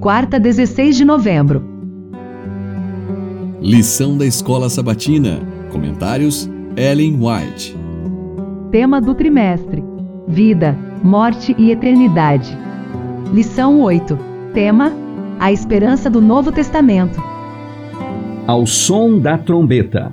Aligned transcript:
quarta, 0.00 0.38
16 0.38 0.96
de 0.96 1.04
novembro. 1.04 1.64
Lição 3.60 4.16
da 4.18 4.26
Escola 4.26 4.68
Sabatina. 4.68 5.40
Comentários: 5.70 6.50
Ellen 6.76 7.18
White. 7.20 7.76
Tema 8.70 9.00
do 9.00 9.14
trimestre: 9.14 9.82
Vida, 10.28 10.76
Morte 11.02 11.54
e 11.58 11.70
Eternidade. 11.70 12.56
Lição 13.32 13.80
8. 13.80 14.18
Tema: 14.52 14.92
A 15.38 15.52
esperança 15.52 16.10
do 16.10 16.20
Novo 16.20 16.52
Testamento. 16.52 17.22
Ao 18.46 18.66
som 18.66 19.18
da 19.18 19.38
trombeta. 19.38 20.12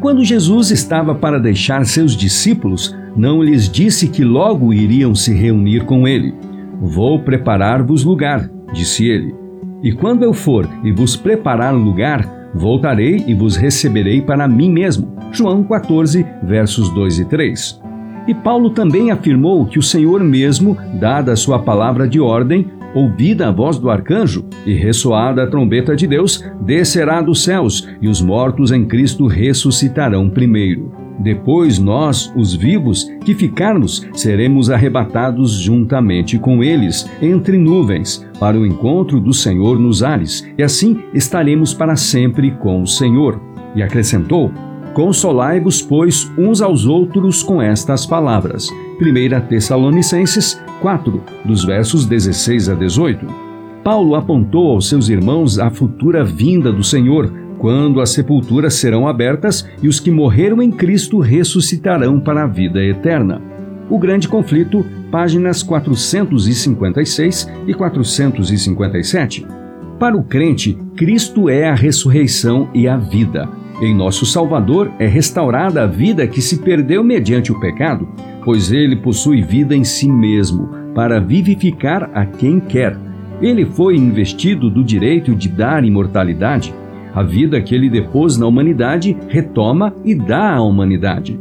Quando 0.00 0.24
Jesus 0.24 0.70
estava 0.70 1.14
para 1.14 1.38
deixar 1.38 1.84
seus 1.84 2.16
discípulos, 2.16 2.96
não 3.14 3.42
lhes 3.42 3.68
disse 3.68 4.08
que 4.08 4.24
logo 4.24 4.72
iriam 4.72 5.14
se 5.14 5.32
reunir 5.32 5.84
com 5.84 6.08
ele. 6.08 6.34
Vou 6.80 7.20
preparar-vos 7.20 8.02
lugar, 8.02 8.50
disse 8.72 9.08
ele. 9.08 9.34
E 9.82 9.92
quando 9.92 10.22
eu 10.22 10.32
for 10.32 10.68
e 10.84 10.92
vos 10.92 11.16
preparar 11.16 11.74
lugar, 11.74 12.50
voltarei 12.54 13.24
e 13.26 13.34
vos 13.34 13.56
receberei 13.56 14.20
para 14.20 14.46
mim 14.46 14.70
mesmo. 14.70 15.16
João 15.32 15.62
14, 15.62 16.26
versos 16.42 16.90
2 16.90 17.20
e 17.20 17.24
3. 17.24 17.80
E 18.26 18.34
Paulo 18.34 18.70
também 18.70 19.10
afirmou 19.10 19.64
que 19.66 19.78
o 19.78 19.82
Senhor 19.82 20.22
mesmo, 20.22 20.76
dada 20.94 21.32
a 21.32 21.36
sua 21.36 21.58
palavra 21.58 22.06
de 22.06 22.20
ordem, 22.20 22.66
ouvida 22.94 23.48
a 23.48 23.52
voz 23.52 23.78
do 23.78 23.88
arcanjo 23.88 24.44
e 24.66 24.74
ressoada 24.74 25.44
a 25.44 25.46
trombeta 25.46 25.96
de 25.96 26.06
Deus, 26.06 26.44
descerá 26.60 27.22
dos 27.22 27.42
céus, 27.42 27.88
e 28.00 28.08
os 28.08 28.20
mortos 28.20 28.72
em 28.72 28.84
Cristo 28.84 29.26
ressuscitarão 29.26 30.28
primeiro. 30.28 30.99
Depois 31.20 31.78
nós, 31.78 32.32
os 32.34 32.54
vivos, 32.54 33.04
que 33.24 33.34
ficarmos, 33.34 34.08
seremos 34.14 34.70
arrebatados 34.70 35.52
juntamente 35.52 36.38
com 36.38 36.64
eles, 36.64 37.08
entre 37.20 37.58
nuvens, 37.58 38.26
para 38.38 38.58
o 38.58 38.66
encontro 38.66 39.20
do 39.20 39.34
Senhor 39.34 39.78
nos 39.78 40.02
ares, 40.02 40.48
e 40.56 40.62
assim 40.62 41.02
estaremos 41.12 41.74
para 41.74 41.94
sempre 41.94 42.52
com 42.52 42.82
o 42.82 42.86
Senhor. 42.86 43.38
E 43.76 43.82
acrescentou: 43.82 44.50
Consolai-vos, 44.94 45.82
pois, 45.82 46.30
uns 46.38 46.62
aos 46.62 46.86
outros 46.86 47.42
com 47.42 47.60
estas 47.60 48.06
palavras. 48.06 48.68
1 49.00 49.46
Tessalonicenses 49.46 50.60
4, 50.80 51.22
dos 51.44 51.64
versos 51.64 52.06
16 52.06 52.70
a 52.70 52.74
18. 52.74 53.26
Paulo 53.84 54.14
apontou 54.14 54.72
aos 54.72 54.88
seus 54.88 55.08
irmãos 55.08 55.58
a 55.58 55.70
futura 55.70 56.24
vinda 56.24 56.72
do 56.72 56.82
Senhor, 56.82 57.32
quando 57.60 58.00
as 58.00 58.10
sepulturas 58.10 58.72
serão 58.74 59.06
abertas 59.06 59.68
e 59.82 59.86
os 59.86 60.00
que 60.00 60.10
morreram 60.10 60.62
em 60.62 60.70
Cristo 60.70 61.18
ressuscitarão 61.18 62.18
para 62.18 62.44
a 62.44 62.46
vida 62.46 62.82
eterna. 62.82 63.40
O 63.90 63.98
Grande 63.98 64.26
Conflito, 64.26 64.84
páginas 65.10 65.62
456 65.62 67.50
e 67.66 67.74
457. 67.74 69.46
Para 69.98 70.16
o 70.16 70.22
crente, 70.24 70.78
Cristo 70.96 71.50
é 71.50 71.68
a 71.68 71.74
ressurreição 71.74 72.70
e 72.72 72.88
a 72.88 72.96
vida. 72.96 73.46
Em 73.82 73.94
nosso 73.94 74.24
Salvador 74.24 74.90
é 74.98 75.06
restaurada 75.06 75.82
a 75.82 75.86
vida 75.86 76.26
que 76.26 76.40
se 76.40 76.60
perdeu 76.60 77.04
mediante 77.04 77.52
o 77.52 77.60
pecado, 77.60 78.08
pois 78.42 78.72
ele 78.72 78.96
possui 78.96 79.42
vida 79.42 79.76
em 79.76 79.84
si 79.84 80.10
mesmo, 80.10 80.70
para 80.94 81.20
vivificar 81.20 82.10
a 82.14 82.24
quem 82.24 82.58
quer. 82.58 82.96
Ele 83.42 83.66
foi 83.66 83.96
investido 83.96 84.70
do 84.70 84.82
direito 84.82 85.34
de 85.34 85.48
dar 85.48 85.84
imortalidade 85.84 86.72
a 87.14 87.22
vida 87.22 87.60
que 87.60 87.74
ele 87.74 87.90
depôs 87.90 88.36
na 88.36 88.46
humanidade 88.46 89.16
retoma 89.28 89.94
e 90.04 90.14
dá 90.14 90.54
à 90.54 90.62
humanidade. 90.62 91.38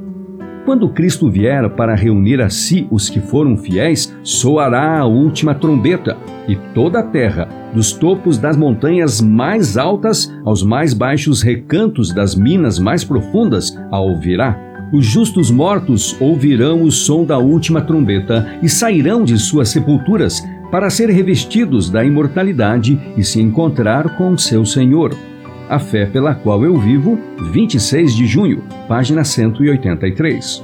Quando 0.66 0.89
Cristo 0.89 1.31
vier 1.31 1.67
para 1.72 1.95
reunir 1.95 2.42
a 2.42 2.50
si 2.50 2.88
os 2.92 3.09
que 3.09 3.20
foram 3.20 3.58
fiéis, 3.58 4.16
soará 4.22 5.00
a 5.00 5.06
última 5.06 5.56
trombeta, 5.56 6.16
e 6.47 6.56
toda 6.75 7.00
a 7.00 7.03
terra, 7.03 7.47
dos 7.73 7.92
topos 7.92 8.38
das 8.38 8.56
montanhas 8.56 9.22
mais 9.22 9.78
altas 9.78 10.31
aos 10.45 10.62
mais 10.62 10.94
baixos 10.94 11.42
recantos 11.42 12.14
das 12.14 12.36
minas 12.36 12.78
mais 12.78 13.03
profundas, 13.03 13.75
a 13.92 14.00
ouvirá. 14.00 14.59
Os 14.94 15.06
justos 15.06 15.50
mortos 15.50 16.16
ouvirão 16.19 16.84
o 16.84 16.91
som 16.91 17.24
da 17.24 17.38
última 17.38 17.81
trombeta 17.81 18.56
e 18.62 18.69
sairão 18.69 19.24
de 19.24 19.38
suas 19.38 19.69
sepulturas 19.69 20.44
para 20.72 20.90
ser 20.90 21.09
revestidos 21.09 21.90
da 21.90 22.03
imortalidade 22.03 23.00
e 23.18 23.24
se 23.24 23.41
encontrar 23.41 24.18
com 24.18 24.38
seu 24.38 24.66
Senhor. 24.66 25.16
A 25.69 25.78
Fé 25.78 26.07
pela 26.07 26.34
Qual 26.34 26.66
Eu 26.66 26.80
Vivo, 26.80 27.19
26 27.52 28.16
de 28.16 28.25
junho, 28.25 28.63
página 28.88 29.24
183. 29.24 30.63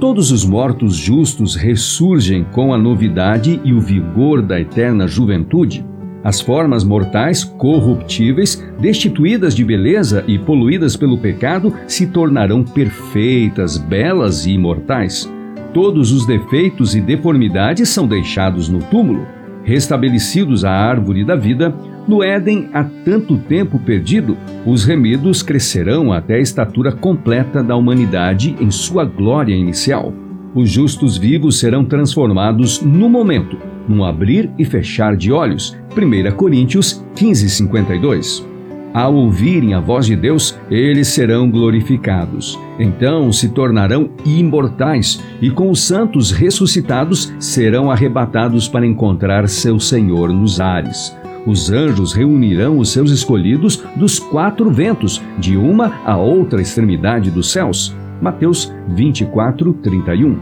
Todos 0.00 0.32
os 0.32 0.44
mortos 0.44 0.96
justos 0.96 1.54
ressurgem 1.54 2.42
com 2.50 2.74
a 2.74 2.76
novidade 2.76 3.60
e 3.62 3.72
o 3.72 3.80
vigor 3.80 4.42
da 4.42 4.60
eterna 4.60 5.06
juventude. 5.06 5.86
As 6.24 6.40
formas 6.40 6.82
mortais, 6.82 7.44
corruptíveis, 7.44 8.60
destituídas 8.80 9.54
de 9.54 9.64
beleza 9.64 10.24
e 10.26 10.40
poluídas 10.40 10.96
pelo 10.96 11.18
pecado, 11.18 11.72
se 11.86 12.08
tornarão 12.08 12.64
perfeitas, 12.64 13.78
belas 13.78 14.44
e 14.44 14.54
imortais. 14.54 15.32
Todos 15.72 16.10
os 16.10 16.26
defeitos 16.26 16.96
e 16.96 17.00
deformidades 17.00 17.88
são 17.90 18.08
deixados 18.08 18.68
no 18.68 18.80
túmulo. 18.80 19.24
Restabelecidos 19.64 20.64
à 20.64 20.70
árvore 20.70 21.24
da 21.24 21.36
vida, 21.36 21.74
no 22.06 22.22
Éden, 22.22 22.68
há 22.72 22.82
tanto 23.04 23.38
tempo 23.38 23.78
perdido, 23.78 24.36
os 24.66 24.84
remidos 24.84 25.42
crescerão 25.42 26.12
até 26.12 26.34
a 26.34 26.40
estatura 26.40 26.90
completa 26.90 27.62
da 27.62 27.76
humanidade 27.76 28.56
em 28.60 28.70
sua 28.70 29.04
glória 29.04 29.54
inicial. 29.54 30.12
Os 30.54 30.68
justos 30.68 31.16
vivos 31.16 31.58
serão 31.58 31.84
transformados 31.84 32.82
no 32.82 33.08
momento, 33.08 33.56
num 33.88 34.04
abrir 34.04 34.50
e 34.58 34.64
fechar 34.64 35.16
de 35.16 35.32
olhos. 35.32 35.76
1 35.96 36.36
Coríntios 36.36 37.04
15, 37.14 37.48
52. 37.48 38.51
Ao 38.94 39.14
ouvirem 39.14 39.72
a 39.72 39.80
voz 39.80 40.04
de 40.04 40.14
Deus, 40.14 40.58
eles 40.70 41.08
serão 41.08 41.50
glorificados. 41.50 42.58
Então 42.78 43.32
se 43.32 43.48
tornarão 43.48 44.10
imortais 44.24 45.22
e, 45.40 45.50
com 45.50 45.70
os 45.70 45.80
santos 45.80 46.30
ressuscitados, 46.30 47.32
serão 47.38 47.90
arrebatados 47.90 48.68
para 48.68 48.86
encontrar 48.86 49.48
seu 49.48 49.80
Senhor 49.80 50.30
nos 50.30 50.60
ares. 50.60 51.16
Os 51.46 51.70
anjos 51.70 52.12
reunirão 52.12 52.78
os 52.78 52.90
seus 52.90 53.10
escolhidos 53.10 53.82
dos 53.96 54.18
quatro 54.18 54.70
ventos, 54.70 55.22
de 55.38 55.56
uma 55.56 56.00
a 56.04 56.16
outra 56.16 56.60
extremidade 56.60 57.30
dos 57.30 57.50
céus. 57.50 57.96
Mateus 58.20 58.72
24, 58.88 59.72
31. 59.72 60.38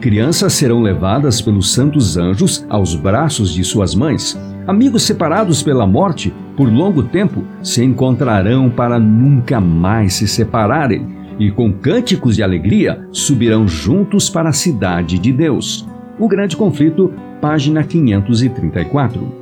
Crianças 0.00 0.54
serão 0.54 0.80
levadas 0.80 1.42
pelos 1.42 1.72
santos 1.72 2.16
anjos 2.16 2.64
aos 2.70 2.94
braços 2.94 3.52
de 3.52 3.62
suas 3.62 3.94
mães. 3.94 4.38
Amigos 4.66 5.02
separados 5.02 5.62
pela 5.62 5.86
morte 5.86 6.32
por 6.60 6.70
longo 6.70 7.02
tempo 7.02 7.42
se 7.62 7.82
encontrarão 7.82 8.68
para 8.68 8.98
nunca 8.98 9.58
mais 9.62 10.12
se 10.12 10.28
separarem 10.28 11.06
e, 11.38 11.50
com 11.50 11.72
cânticos 11.72 12.36
de 12.36 12.42
alegria, 12.42 13.08
subirão 13.10 13.66
juntos 13.66 14.28
para 14.28 14.50
a 14.50 14.52
cidade 14.52 15.18
de 15.18 15.32
Deus. 15.32 15.88
O 16.18 16.28
Grande 16.28 16.58
Conflito, 16.58 17.14
página 17.40 17.82
534 17.82 19.40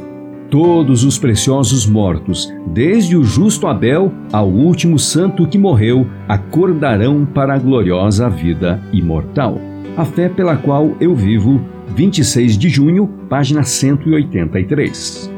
todos 0.48 1.02
os 1.02 1.18
preciosos 1.18 1.86
mortos, 1.86 2.50
desde 2.68 3.16
o 3.16 3.24
justo 3.24 3.66
Abel 3.66 4.12
ao 4.32 4.48
último 4.48 4.96
santo 4.96 5.46
que 5.46 5.58
morreu, 5.58 6.06
acordarão 6.28 7.26
para 7.26 7.54
a 7.54 7.58
gloriosa 7.58 8.30
vida 8.30 8.80
imortal. 8.92 9.60
A 9.96 10.04
fé 10.04 10.28
pela 10.28 10.56
qual 10.56 10.96
eu 11.00 11.16
vivo, 11.16 11.60
26 11.96 12.56
de 12.56 12.68
junho, 12.68 13.08
página 13.28 13.64
183. 13.64 15.38